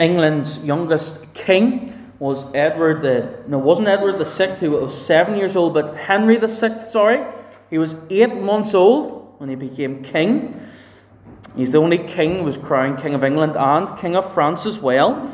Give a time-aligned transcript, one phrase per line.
[0.00, 5.56] England's youngest king was Edward the no, wasn't Edward the Sixth, who was seven years
[5.56, 6.90] old, but Henry the Sixth.
[6.90, 7.24] Sorry,
[7.70, 10.60] he was eight months old when he became king.
[11.56, 14.78] He's the only king who was crowned king of England and king of France as
[14.78, 15.32] well.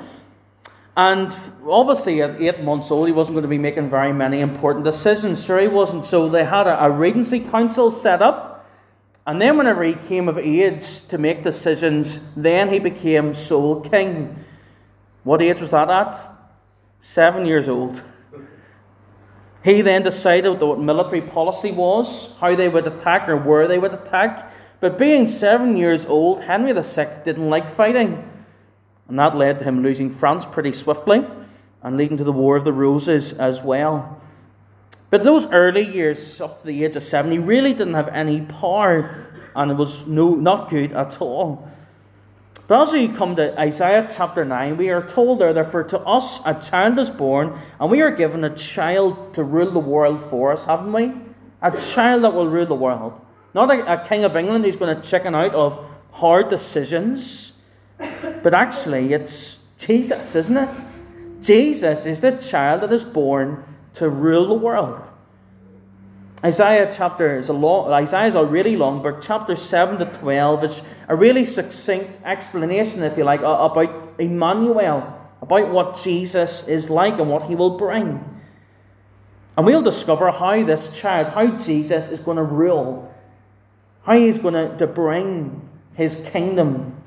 [0.96, 1.34] And
[1.66, 5.44] obviously, at eight months old, he wasn't going to be making very many important decisions.
[5.44, 6.04] Sure, he wasn't.
[6.04, 8.66] So they had a, a regency council set up.
[9.26, 14.44] And then, whenever he came of age to make decisions, then he became sole king.
[15.24, 16.16] What age was that at?
[17.00, 18.00] Seven years old.
[19.64, 23.94] He then decided what military policy was, how they would attack or where they would
[23.94, 24.50] attack.
[24.80, 28.30] But being seven years old, Henry VI didn't like fighting.
[29.08, 31.26] And that led to him losing France pretty swiftly
[31.82, 34.20] and leading to the War of the Roses as well.
[35.08, 38.42] But those early years, up to the age of seven, he really didn't have any
[38.42, 41.68] power and it was no, not good at all.
[42.66, 46.40] But as we come to Isaiah chapter 9, we are told there, therefore, to us
[46.46, 50.52] a child is born, and we are given a child to rule the world for
[50.52, 51.12] us, haven't we?
[51.60, 53.20] A child that will rule the world.
[53.52, 57.52] Not a, a king of England who's going to chicken out of hard decisions,
[58.42, 60.70] but actually it's Jesus, isn't it?
[61.42, 63.62] Jesus is the child that is born
[63.94, 65.10] to rule the world.
[66.44, 69.22] Isaiah chapter is a long, Isaiah is a really long book.
[69.22, 75.70] Chapter seven to twelve is a really succinct explanation, if you like, about Emmanuel, about
[75.70, 78.22] what Jesus is like and what he will bring.
[79.56, 83.14] And we'll discover how this child, how Jesus is going to rule,
[84.02, 87.00] how he's going to, to bring his kingdom.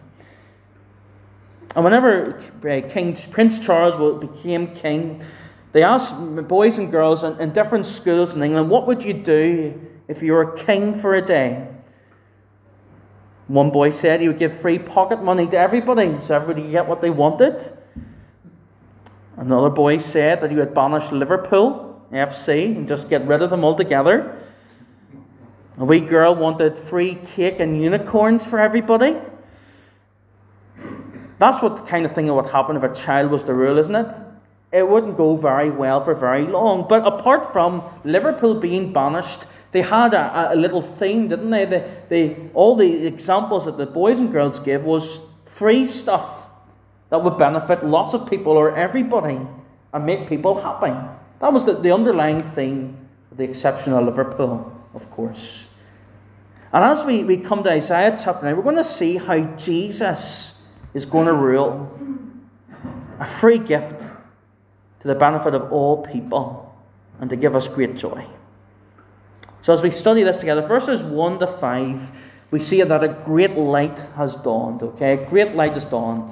[1.75, 5.21] And whenever uh, King Prince Charles became king,
[5.77, 6.15] they asked
[6.47, 10.33] boys and girls in, in different schools in England, what would you do if you
[10.33, 11.67] were a king for a day?
[13.47, 16.87] One boy said he would give free pocket money to everybody so everybody could get
[16.87, 17.61] what they wanted.
[19.35, 23.63] Another boy said that he would banish Liverpool FC and just get rid of them
[23.63, 24.41] altogether.
[25.77, 29.15] A wee girl wanted free cake and unicorns for everybody.
[31.37, 33.77] That's what the kind of thing that would happen if a child was the rule,
[33.77, 34.26] isn't it?
[34.71, 36.85] It wouldn't go very well for very long.
[36.87, 41.65] But apart from Liverpool being banished, they had a, a little theme, didn't they?
[41.65, 41.97] they?
[42.09, 46.49] They all the examples that the boys and girls give was free stuff
[47.09, 49.39] that would benefit lots of people or everybody
[49.93, 50.93] and make people happy.
[51.39, 55.67] That was the, the underlying theme, the exception of Liverpool, of course.
[56.73, 60.53] And as we, we come to Isaiah chapter 9, we're going to see how Jesus
[60.93, 61.91] is going to rule.
[63.19, 64.03] A free gift
[65.07, 66.75] the benefit of all people
[67.19, 68.25] and to give us great joy.
[69.61, 72.11] So, as we study this together, verses 1 to 5,
[72.51, 74.83] we see that a great light has dawned.
[74.83, 76.29] Okay, a great light has dawned.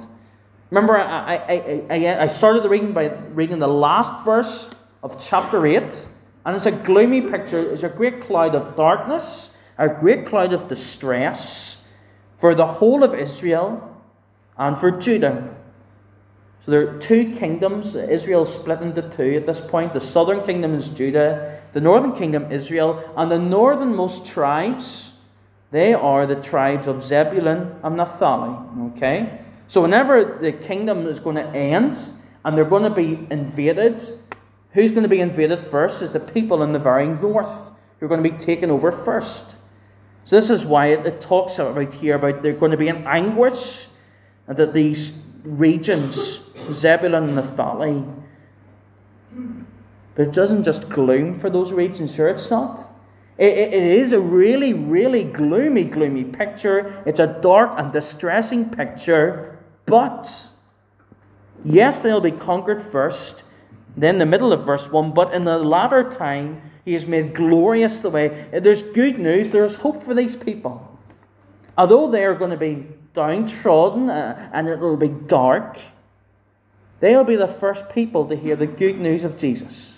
[0.70, 4.68] Remember, I, I, I, I started the reading by reading the last verse
[5.02, 6.08] of chapter 8,
[6.44, 7.58] and it's a gloomy picture.
[7.58, 11.82] It's a great cloud of darkness, a great cloud of distress
[12.38, 14.02] for the whole of Israel
[14.56, 15.54] and for Judah.
[16.66, 17.94] So there are two kingdoms.
[17.94, 19.92] Israel is split into two at this point.
[19.92, 25.12] The southern kingdom is Judah, the northern kingdom Israel, and the northernmost tribes,
[25.70, 28.56] they are the tribes of Zebulun and Naphtali.
[28.90, 29.38] Okay?
[29.68, 31.96] So whenever the kingdom is going to end
[32.44, 34.02] and they're going to be invaded,
[34.72, 38.08] who's going to be invaded first is the people in the very north who are
[38.08, 39.54] going to be taken over first.
[40.24, 43.06] So this is why it, it talks about here about they're going to be in
[43.06, 43.86] anguish
[44.48, 46.40] and that these regions
[46.72, 48.04] Zebulun and Naphtali.
[50.14, 52.90] But it doesn't just gloom for those regions, sure, it's not.
[53.38, 57.02] It, it, it is a really, really gloomy, gloomy picture.
[57.04, 59.58] It's a dark and distressing picture.
[59.84, 60.48] But,
[61.64, 63.42] yes, they'll be conquered first.
[63.94, 68.00] Then, the middle of verse 1 But in the latter time, he has made glorious
[68.00, 68.48] the way.
[68.52, 70.98] There's good news, there's hope for these people.
[71.76, 75.78] Although they are going to be downtrodden uh, and it'll be dark,
[77.06, 79.96] They'll be the first people to hear the good news of Jesus.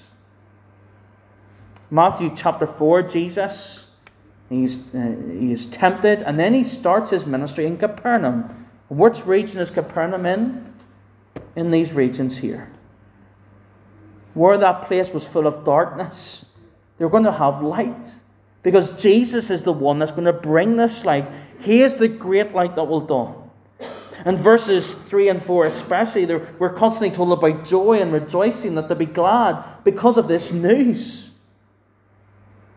[1.90, 3.86] Matthew chapter 4, Jesus,
[4.50, 8.66] he's, uh, he is tempted, and then he starts his ministry in Capernaum.
[8.90, 10.74] Which region is Capernaum in?
[11.56, 12.70] In these regions here.
[14.34, 16.44] Where that place was full of darkness,
[16.98, 18.18] they're going to have light.
[18.62, 21.26] Because Jesus is the one that's going to bring this light.
[21.58, 23.47] He is the great light that will dawn.
[24.28, 26.26] And verses 3 and 4, especially,
[26.58, 31.30] we're constantly told about joy and rejoicing, that to be glad because of this news.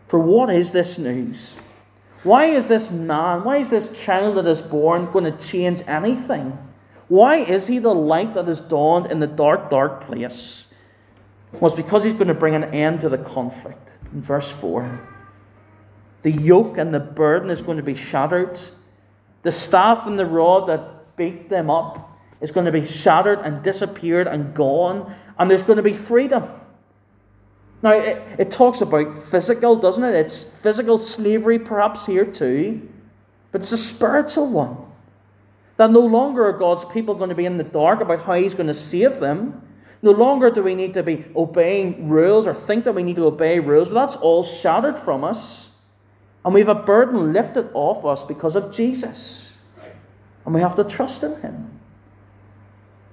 [0.07, 1.57] For what is this news?
[2.23, 6.57] Why is this man, why is this child that is born going to change anything?
[7.09, 10.67] Why is he the light that has dawned in the dark, dark place?
[11.51, 13.91] Well, it's because he's going to bring an end to the conflict.
[14.13, 15.05] In verse 4,
[16.21, 18.57] the yoke and the burden is going to be shattered.
[19.41, 22.09] The staff and the rod that beat them up
[22.41, 26.43] is going to be shattered and disappeared and gone, and there's going to be freedom.
[27.83, 30.15] Now, it, it talks about physical, doesn't it?
[30.15, 32.87] It's physical slavery, perhaps here too,
[33.51, 34.77] but it's a spiritual one.
[35.77, 38.53] That no longer are God's people going to be in the dark about how He's
[38.53, 39.67] going to save them.
[40.03, 43.25] No longer do we need to be obeying rules or think that we need to
[43.25, 45.71] obey rules, but that's all shattered from us.
[46.43, 49.50] And we have a burden lifted off us because of Jesus.
[50.45, 51.79] And we have to trust in Him.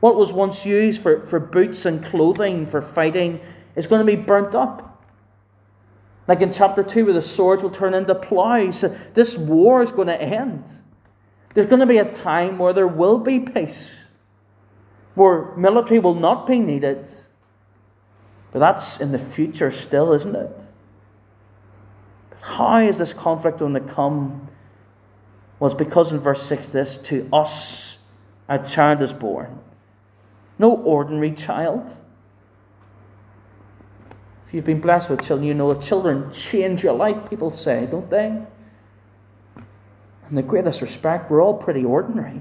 [0.00, 3.40] What was once used for, for boots and clothing for fighting
[3.74, 5.04] is going to be burnt up.
[6.26, 8.84] Like in chapter 2, where the swords will turn into plows.
[9.14, 10.68] This war is going to end.
[11.54, 13.96] There's going to be a time where there will be peace,
[15.14, 17.08] where military will not be needed.
[18.52, 20.60] But that's in the future still, isn't it?
[22.30, 24.48] But how is this conflict going to come?
[25.60, 27.98] It's because in verse 6 this to us
[28.48, 29.58] a child is born.
[30.58, 31.92] No ordinary child.
[34.46, 37.86] If you've been blessed with children, you know that children change your life, people say,
[37.86, 38.42] don't they?
[40.30, 42.40] In the greatest respect, we're all pretty ordinary.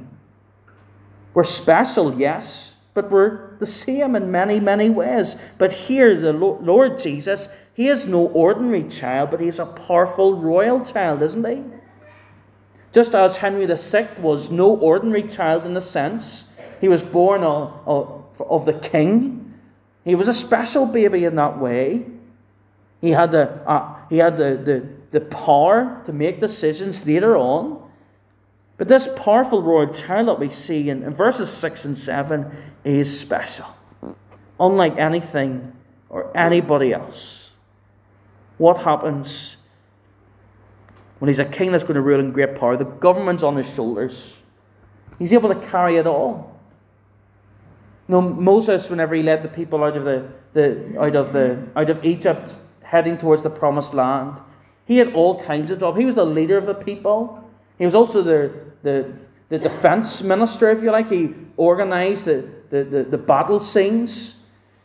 [1.34, 5.36] We're special, yes, but we're the same in many, many ways.
[5.58, 10.84] But here, the Lord Jesus, He is no ordinary child, but He's a powerful royal
[10.84, 11.64] child, isn't He?
[12.92, 16.46] Just as Henry VI was no ordinary child in the sense,
[16.82, 19.48] he was born of, of, of the king
[20.08, 22.06] he was a special baby in that way.
[23.02, 27.84] He had, the, uh, he had the, the, the power to make decisions later on.
[28.78, 32.50] But this powerful royal child that we see in, in verses 6 and 7
[32.86, 33.66] is special,
[34.58, 35.74] unlike anything
[36.08, 37.50] or anybody else.
[38.58, 39.57] What happens
[41.20, 42.78] when he's a king that's going to rule in great power?
[42.78, 44.38] The government's on his shoulders,
[45.20, 46.60] he's able to carry it all.
[48.08, 51.68] You know, Moses, whenever he led the people out of the, the out of the
[51.76, 54.40] out of Egypt, heading towards the promised land,
[54.86, 56.00] he had all kinds of jobs.
[56.00, 57.44] He was the leader of the people.
[57.78, 59.14] He was also the the,
[59.50, 61.10] the defense minister, if you like.
[61.10, 64.37] He organized the, the, the, the battle scenes.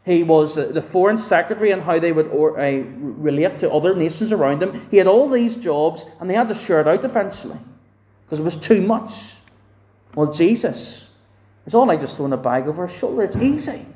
[0.04, 4.32] He was the foreign secretary and how they would or, uh, relate to other nations
[4.32, 4.86] around him.
[4.90, 7.58] He had all these jobs and they had to share it out eventually
[8.24, 9.36] because it was too much.
[10.14, 11.02] Well, Jesus
[11.64, 13.22] it's all like just throwing a bag over his shoulder.
[13.22, 13.86] It's easy.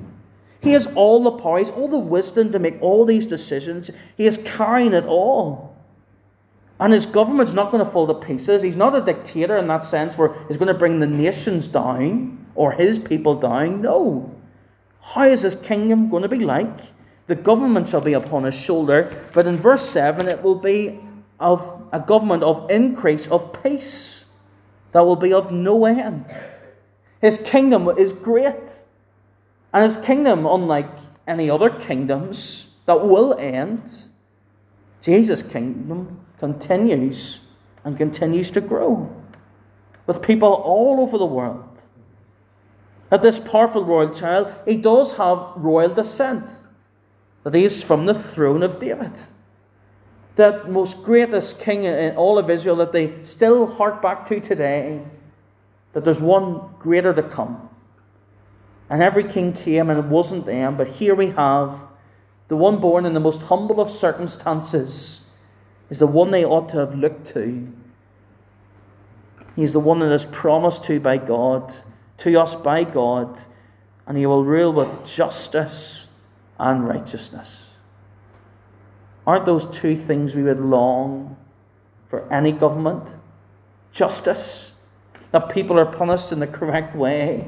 [0.61, 3.91] He has all the he all the wisdom to make all these decisions.
[4.15, 5.75] He is carrying it all.
[6.79, 8.61] And his government's not going to fall to pieces.
[8.61, 12.45] He's not a dictator in that sense where he's going to bring the nations down
[12.55, 13.81] or his people down.
[13.81, 14.33] No.
[15.01, 16.77] How is his kingdom going to be like?
[17.27, 19.25] The government shall be upon his shoulder.
[19.33, 20.99] But in verse 7, it will be
[21.39, 24.25] of a government of increase of peace
[24.91, 26.25] that will be of no end.
[27.21, 28.81] His kingdom is great.
[29.73, 30.89] And his kingdom, unlike
[31.27, 34.09] any other kingdoms that will end,
[35.01, 37.41] Jesus' kingdom continues
[37.83, 39.13] and continues to grow
[40.05, 41.81] with people all over the world.
[43.09, 46.51] That this powerful royal child, he does have royal descent,
[47.43, 49.13] that he is from the throne of David.
[50.35, 55.03] That most greatest king in all of Israel that they still hark back to today
[55.93, 57.69] that there's one greater to come.
[58.87, 61.91] And every king came and it wasn't them, but here we have
[62.49, 65.21] the one born in the most humble of circumstances
[65.89, 67.67] is the one they ought to have looked to.
[69.55, 71.73] He's the one that is promised to by God,
[72.17, 73.39] to us by God,
[74.05, 76.07] and he will rule with justice
[76.59, 77.71] and righteousness.
[79.25, 81.35] Aren't those two things we would long
[82.07, 83.09] for any government?
[83.91, 84.73] Justice
[85.31, 87.47] that people are punished in the correct way,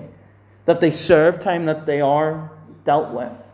[0.66, 2.52] that they serve time, that they are
[2.84, 3.46] dealt with.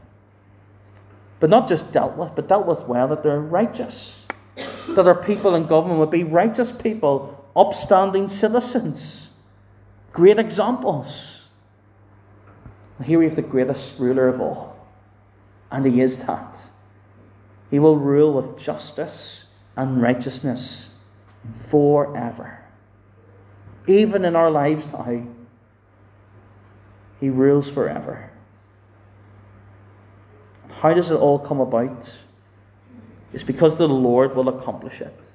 [1.39, 4.25] But not just dealt with, but dealt with well, that they're righteous.
[4.89, 9.25] That our people in government would be righteous people, upstanding citizens,
[10.15, 11.43] great examples.
[13.03, 14.79] Here we have the greatest ruler of all,
[15.69, 16.72] and he is that.
[17.69, 19.45] He will rule with justice
[19.75, 20.89] and righteousness
[21.51, 22.65] forever
[23.88, 25.27] even in our lives now,
[27.19, 28.31] He rules forever.
[30.81, 32.17] How does it all come about?
[33.31, 35.27] It's because the Lord will accomplish it.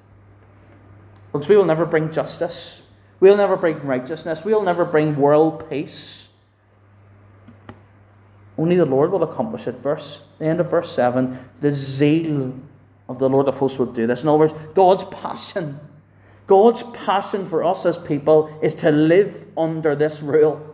[1.31, 2.80] Because we will never bring justice.
[3.21, 4.43] We'll never bring righteousness.
[4.43, 6.27] We'll never bring world peace.
[8.57, 9.75] Only the Lord will accomplish it.
[9.75, 12.53] Verse the end of verse 7, the zeal
[13.07, 14.23] of the Lord of hosts will do this.
[14.23, 15.79] In other words, God's passion.
[16.47, 20.67] God's passion for us as people is to live under this rule.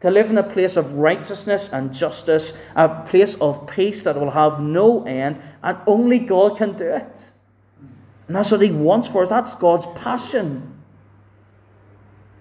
[0.00, 4.30] To live in a place of righteousness and justice, a place of peace that will
[4.30, 7.32] have no end, and only God can do it.
[8.26, 9.30] And that's what He wants for us.
[9.30, 10.77] That's God's passion.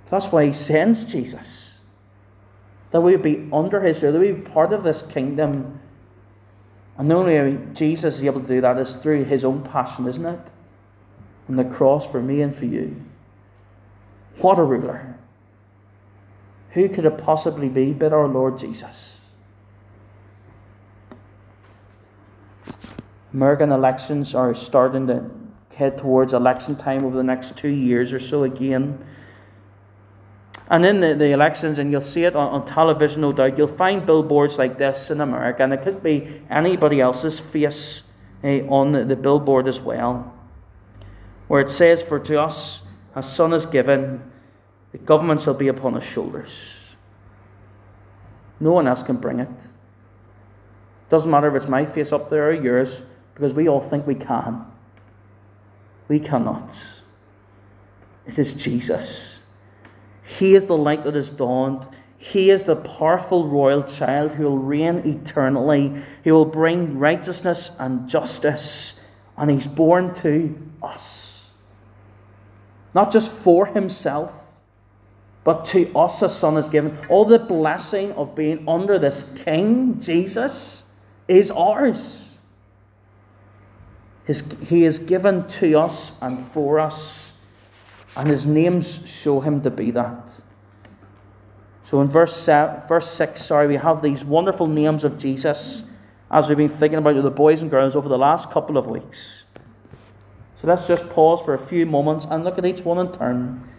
[0.09, 1.77] That's why He sends Jesus.
[2.91, 5.79] That we would be under His rule, that we be part of this kingdom.
[6.97, 10.07] And the only way Jesus is able to do that is through His own passion,
[10.07, 10.51] isn't it?
[11.49, 13.03] On the cross for me and for you.
[14.39, 15.17] What a ruler.
[16.71, 19.19] Who could it possibly be but our Lord Jesus?
[23.33, 25.29] American elections are starting to
[25.75, 29.03] head towards election time over the next two years or so again.
[30.69, 33.67] And in the, the elections, and you'll see it on, on television, no doubt, you'll
[33.67, 38.03] find billboards like this in America, and it could be anybody else's face
[38.43, 40.33] eh, on the, the billboard as well,
[41.47, 42.81] where it says, For to us
[43.15, 44.29] a son is given,
[44.91, 46.73] the government shall be upon his shoulders.
[48.59, 49.49] No one else can bring it.
[51.09, 54.15] Doesn't matter if it's my face up there or yours, because we all think we
[54.15, 54.65] can.
[56.09, 56.77] We cannot.
[58.25, 59.36] It is Jesus.
[60.27, 61.87] He is the light that has dawned.
[62.17, 66.03] He is the powerful royal child who will reign eternally.
[66.23, 68.95] He will bring righteousness and justice.
[69.37, 71.49] And he's born to us.
[72.93, 74.61] Not just for himself,
[75.45, 76.97] but to us a son is given.
[77.07, 80.83] All the blessing of being under this king, Jesus,
[81.29, 82.35] is ours.
[84.25, 87.26] His, he is given to us and for us,
[88.17, 90.41] and his names show him to be that.
[91.85, 95.83] So in verse, seven, verse 6, sorry, we have these wonderful names of Jesus
[96.29, 99.43] as we've been thinking about the boys and girls over the last couple of weeks.
[100.55, 103.69] So let's just pause for a few moments and look at each one in turn.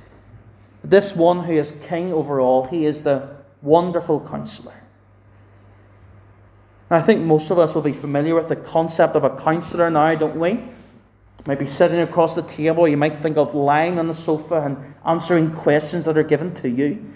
[0.84, 4.84] This one who is king over all, he is the wonderful counselor.
[6.90, 10.14] I think most of us will be familiar with the concept of a counselor now,
[10.14, 10.62] don't we?
[11.48, 15.50] Maybe sitting across the table, you might think of lying on the sofa and answering
[15.50, 17.10] questions that are given to you.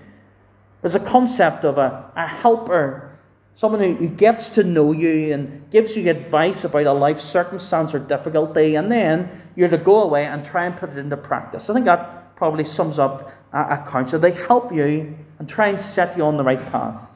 [0.81, 3.15] There's a concept of a, a helper,
[3.57, 7.93] someone who, who gets to know you and gives you advice about a life circumstance
[7.93, 11.69] or difficulty, and then you're to go away and try and put it into practice.
[11.69, 14.19] I think that probably sums up a, a counselor.
[14.19, 17.07] They help you and try and set you on the right path.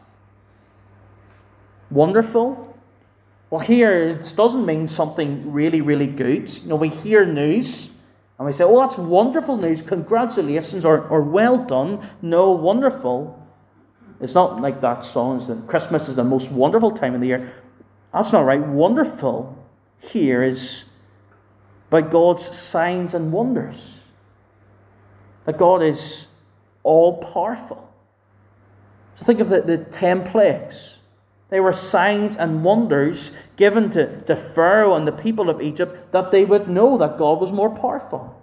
[1.90, 2.65] Wonderful?
[3.50, 6.52] Well, here it doesn't mean something really, really good.
[6.62, 7.90] You know, we hear news
[8.38, 12.06] and we say, oh, that's wonderful news, congratulations, or, or well done.
[12.20, 13.42] No, wonderful.
[14.20, 17.28] It's not like that song, is that Christmas is the most wonderful time of the
[17.28, 17.54] year.
[18.12, 18.60] That's not right.
[18.60, 19.56] Wonderful
[20.00, 20.84] here is
[21.88, 24.04] by God's signs and wonders.
[25.44, 26.26] That God is
[26.82, 27.92] all powerful.
[29.14, 30.95] So think of the, the ten plagues.
[31.48, 36.30] They were signs and wonders given to, to Pharaoh and the people of Egypt that
[36.30, 38.42] they would know that God was more powerful.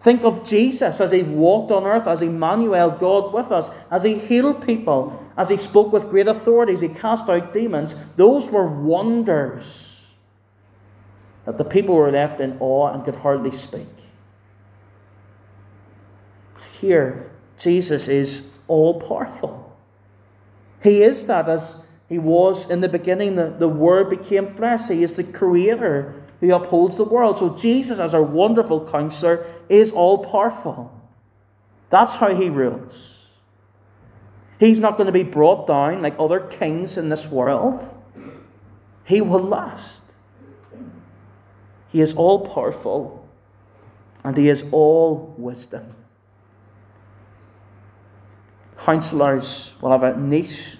[0.00, 4.18] Think of Jesus as he walked on earth, as Emmanuel, God with us, as he
[4.18, 7.94] healed people, as he spoke with great authority, as he cast out demons.
[8.16, 10.04] Those were wonders
[11.44, 13.86] that the people were left in awe and could hardly speak.
[16.80, 19.76] Here, Jesus is all powerful.
[20.82, 21.76] He is that as
[22.12, 24.88] he was in the beginning, the, the Word became flesh.
[24.88, 27.38] He is the Creator who upholds the world.
[27.38, 30.92] So Jesus, as our wonderful counselor, is all powerful.
[31.88, 33.30] That's how He rules.
[34.60, 37.82] He's not going to be brought down like other kings in this world.
[39.06, 40.02] He will last.
[41.88, 43.26] He is all powerful
[44.22, 45.94] and He is all wisdom.
[48.76, 50.76] Counselors will have a niche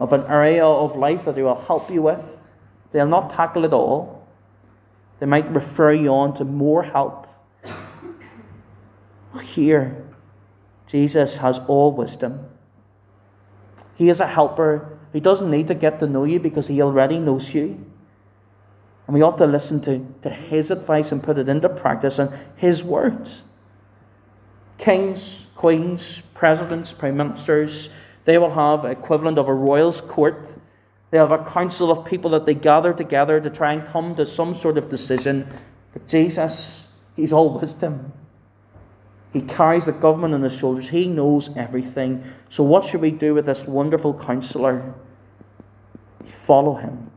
[0.00, 2.42] of an area of life that they will help you with.
[2.92, 4.26] They'll not tackle it all.
[5.20, 7.26] They might refer you on to more help.
[9.42, 10.04] Here,
[10.86, 12.46] Jesus has all wisdom.
[13.94, 14.98] He is a helper.
[15.12, 17.84] He doesn't need to get to know you because he already knows you.
[19.06, 22.32] And we ought to listen to, to his advice and put it into practice and
[22.56, 23.42] his words.
[24.78, 27.90] Kings, queens, presidents, prime ministers,
[28.30, 30.56] they will have equivalent of a royal's court.
[31.10, 34.24] They have a council of people that they gather together to try and come to
[34.24, 35.48] some sort of decision.
[35.92, 38.12] But Jesus, He's all wisdom.
[39.32, 40.88] He carries the government on his shoulders.
[40.88, 42.24] He knows everything.
[42.48, 44.94] So, what should we do with this wonderful counselor?
[46.24, 47.10] follow him.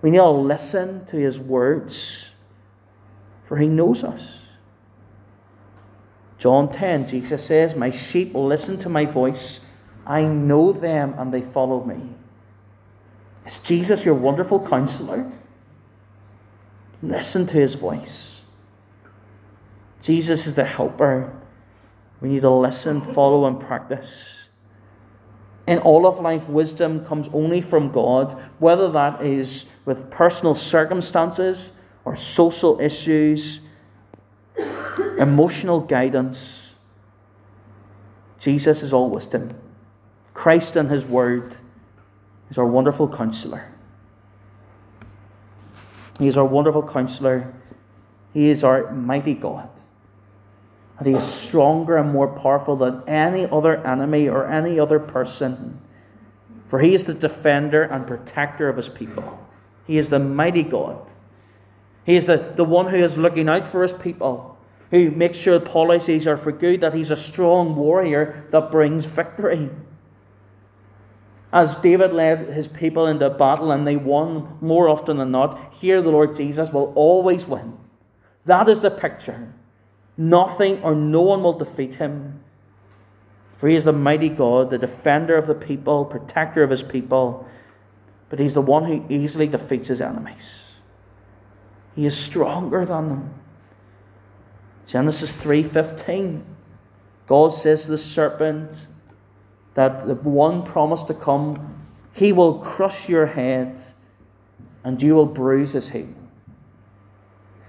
[0.00, 2.30] We need to listen to his words,
[3.44, 4.48] for he knows us.
[6.38, 9.60] John 10, Jesus says, My sheep will listen to my voice.
[10.06, 12.14] I know them and they follow me.
[13.46, 15.30] Is Jesus your wonderful counselor?
[17.02, 18.42] Listen to his voice.
[20.00, 21.32] Jesus is the helper.
[22.20, 24.48] We need to listen, follow, and practice.
[25.66, 31.72] In all of life, wisdom comes only from God, whether that is with personal circumstances
[32.04, 33.60] or social issues,
[35.18, 36.74] emotional guidance.
[38.38, 39.54] Jesus is all wisdom.
[40.42, 41.54] Christ and His Word
[42.50, 43.72] is our wonderful counselor.
[46.18, 47.54] He is our wonderful counselor.
[48.34, 49.70] He is our mighty God.
[50.98, 55.80] And He is stronger and more powerful than any other enemy or any other person.
[56.66, 59.46] For He is the defender and protector of His people.
[59.86, 61.08] He is the mighty God.
[62.04, 64.58] He is the, the one who is looking out for His people,
[64.90, 69.70] who makes sure policies are for good, that He's a strong warrior that brings victory.
[71.52, 76.00] As David led his people into battle and they won more often than not, here
[76.00, 77.76] the Lord Jesus will always win.
[78.46, 79.52] That is the picture.
[80.16, 82.42] Nothing or no one will defeat him.
[83.56, 87.46] For he is the mighty God, the defender of the people, protector of his people,
[88.28, 90.64] but he's the one who easily defeats his enemies.
[91.94, 93.34] He is stronger than them.
[94.86, 96.42] Genesis 3:15.
[97.26, 98.88] God says to the serpent,
[99.74, 103.80] that the one promised to come, he will crush your head
[104.84, 106.08] and you will bruise his heel.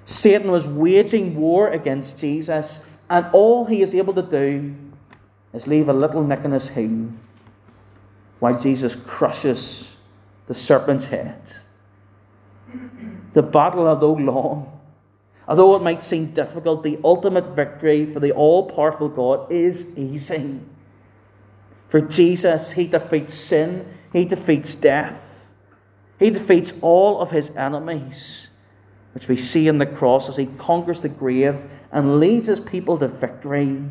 [0.06, 4.76] Satan was waging war against Jesus, and all he is able to do
[5.54, 7.10] is leave a little nick in his heel
[8.40, 9.96] while Jesus crushes
[10.48, 11.40] the serpent's head.
[13.34, 14.82] The battle, although long,
[15.48, 20.60] although it might seem difficult, the ultimate victory for the all powerful God is easy.
[21.94, 25.54] For Jesus, he defeats sin, he defeats death,
[26.18, 28.48] he defeats all of his enemies,
[29.14, 32.98] which we see in the cross as he conquers the grave and leads his people
[32.98, 33.84] to victory.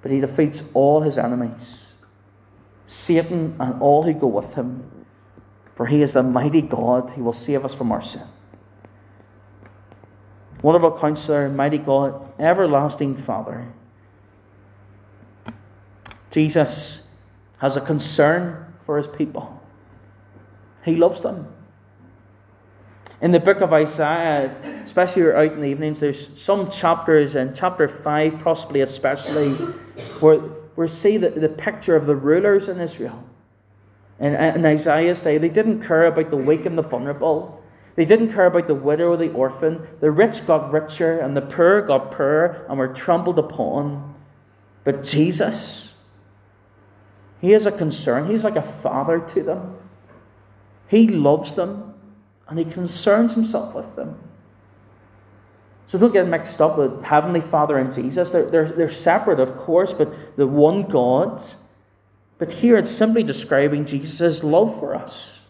[0.00, 1.96] But he defeats all his enemies,
[2.86, 4.90] Satan and all who go with him.
[5.74, 8.24] For he is the mighty God he will save us from our sin.
[10.62, 13.70] Wonderful counselor, mighty God, everlasting Father.
[16.30, 17.02] Jesus
[17.58, 19.60] has a concern for his people.
[20.84, 21.52] He loves them.
[23.20, 24.50] In the book of Isaiah,
[24.82, 29.52] especially out in the evenings, there's some chapters, in chapter 5 possibly especially,
[30.20, 30.40] where
[30.76, 33.22] we see the, the picture of the rulers in Israel.
[34.18, 37.62] In, in Isaiah's day, they didn't care about the weak and the vulnerable.
[37.96, 39.86] They didn't care about the widow or the orphan.
[40.00, 44.14] The rich got richer and the poor got poorer and were trampled upon.
[44.84, 45.89] But Jesus,
[47.40, 48.26] he has a concern.
[48.26, 49.76] He's like a father to them.
[50.88, 51.94] He loves them
[52.48, 54.18] and he concerns himself with them.
[55.86, 58.30] So don't get mixed up with Heavenly Father and Jesus.
[58.30, 61.42] They're, they're, they're separate, of course, but the one God.
[62.38, 65.40] But here it's simply describing Jesus' love for us.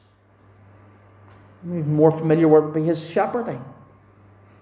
[1.62, 3.62] More familiar word would be his shepherding,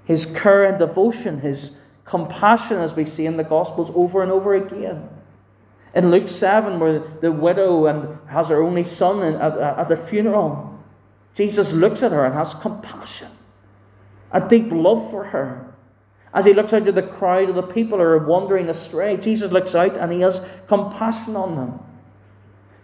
[0.05, 1.71] his care and devotion, his
[2.05, 5.09] compassion, as we see in the Gospels over and over again.
[5.95, 10.79] In Luke 7, where the widow and has her only son at, at the funeral,
[11.35, 13.31] Jesus looks at her and has compassion,
[14.33, 15.75] a deep love for her.
[16.35, 19.51] As he looks out at the crowd of the people who are wandering astray, Jesus
[19.51, 21.81] looks out and he has compassion on them.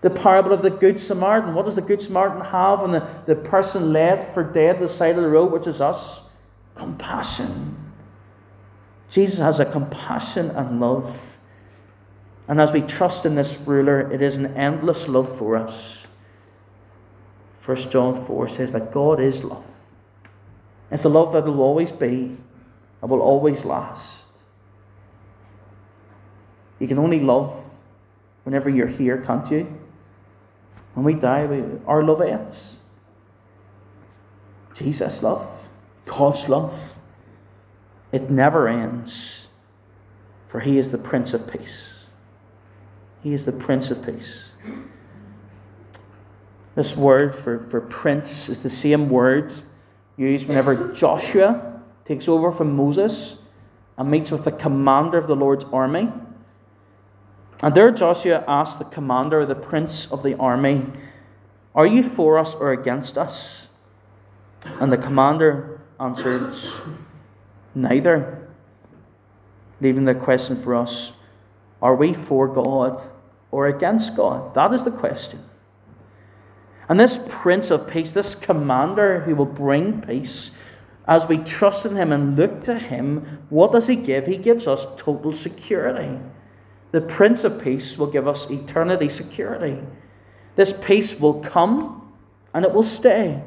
[0.00, 1.54] The parable of the Good Samaritan.
[1.54, 5.16] What does the Good Samaritan have on the, the person led for dead the side
[5.16, 6.22] of the road, which is us?
[6.74, 7.76] Compassion.
[9.08, 11.33] Jesus has a compassion and love
[12.46, 16.06] and as we trust in this ruler, it is an endless love for us.
[17.64, 19.64] 1 John 4 says that God is love.
[20.90, 22.36] It's a love that will always be
[23.00, 24.26] and will always last.
[26.78, 27.64] You can only love
[28.42, 29.80] whenever you're here, can't you?
[30.92, 32.80] When we die, we, our love ends.
[34.74, 35.68] Jesus' love,
[36.04, 36.96] God's love,
[38.12, 39.48] it never ends,
[40.46, 41.93] for He is the Prince of Peace.
[43.24, 44.44] He is the Prince of Peace.
[46.74, 49.50] This word for, for prince is the same word
[50.18, 53.36] used whenever Joshua takes over from Moses
[53.96, 56.12] and meets with the commander of the Lord's army.
[57.62, 60.84] And there Joshua asks the commander the prince of the army,
[61.74, 63.68] Are you for us or against us?
[64.80, 66.54] And the commander answered,
[67.74, 68.48] Neither.
[69.80, 71.12] Leaving the question for us
[71.80, 73.00] Are we for God
[73.54, 74.52] or against God?
[74.54, 75.38] That is the question.
[76.88, 80.50] And this Prince of Peace, this commander who will bring peace,
[81.06, 84.26] as we trust in him and look to him, what does he give?
[84.26, 86.18] He gives us total security.
[86.90, 89.80] The Prince of Peace will give us eternity security.
[90.56, 92.12] This peace will come
[92.52, 93.40] and it will stay.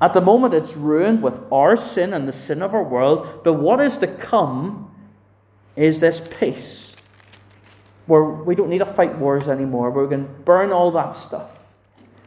[0.00, 3.54] At the moment, it's ruined with our sin and the sin of our world, but
[3.54, 4.92] what is to come
[5.76, 6.91] is this peace
[8.06, 11.76] where we don't need to fight wars anymore, We're going to burn all that stuff.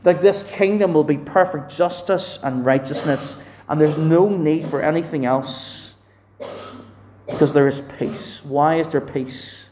[0.03, 5.25] That this kingdom will be perfect justice and righteousness, and there's no need for anything
[5.25, 5.95] else
[7.27, 8.43] because there is peace.
[8.45, 9.69] Why is there peace?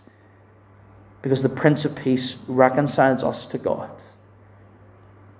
[1.21, 3.91] Because the Prince of Peace reconciles us to God.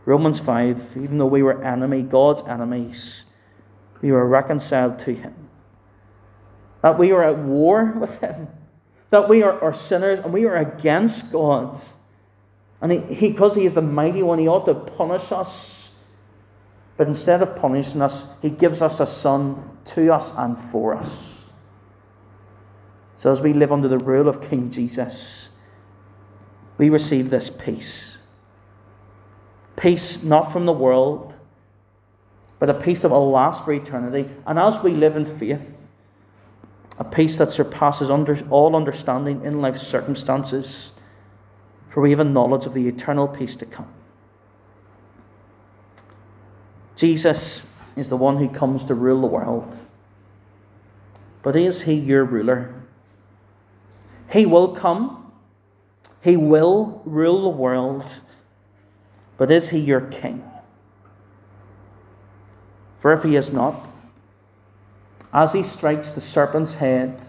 [0.06, 3.26] Romans 5 even though we were enemy, God's enemies,
[4.02, 5.34] we were reconciled to Him.
[6.82, 8.48] That we were at war with Him.
[9.14, 11.78] That we are, are sinners and we are against God.
[12.82, 15.92] And he, he, because He is the mighty one, He ought to punish us.
[16.98, 21.48] But instead of punishing us, He gives us a Son to us and for us.
[23.16, 25.52] So as we live under the rule of King Jesus,
[26.80, 28.18] we receive this peace.
[29.76, 31.36] Peace not from the world,
[32.58, 34.28] but a peace that will last for eternity.
[34.48, 35.73] And as we live in faith,
[36.98, 40.92] a peace that surpasses under, all understanding in life's circumstances,
[41.90, 43.92] for we have a knowledge of the eternal peace to come.
[46.96, 49.78] Jesus is the one who comes to rule the world.
[51.42, 52.74] But is he your ruler?
[54.32, 55.24] He will come
[56.24, 58.22] he will rule the world,
[59.36, 60.42] but is he your king?
[63.00, 63.90] For if he is not,
[65.34, 67.24] as he strikes the serpent's head,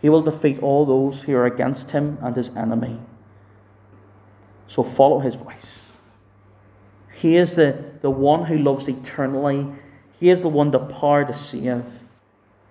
[0.00, 3.00] he will defeat all those who are against him and his enemy.
[4.68, 5.90] So follow his voice.
[7.12, 9.66] He is the, the one who loves eternally.
[10.20, 11.84] He is the one the power to save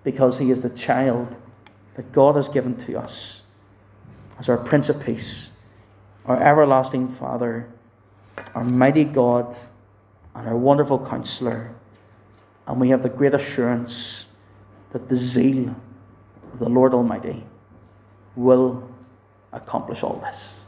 [0.04, 1.36] because he is the child
[1.94, 3.42] that God has given to us
[4.38, 5.50] as our Prince of Peace,
[6.24, 7.68] our everlasting Father,
[8.54, 9.54] our mighty God,
[10.34, 11.74] and our wonderful Counselor.
[12.68, 14.26] And we have the great assurance
[14.92, 15.74] that the zeal
[16.52, 17.42] of the Lord Almighty
[18.36, 18.88] will
[19.52, 20.60] accomplish all this.